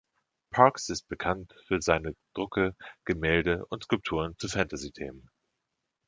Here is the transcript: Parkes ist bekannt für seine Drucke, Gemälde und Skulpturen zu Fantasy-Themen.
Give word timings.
Parkes 0.51 0.89
ist 0.89 1.07
bekannt 1.09 1.53
für 1.67 1.79
seine 1.79 2.15
Drucke, 2.33 2.75
Gemälde 3.05 3.67
und 3.67 3.83
Skulpturen 3.83 4.33
zu 4.39 4.47
Fantasy-Themen. 4.47 5.29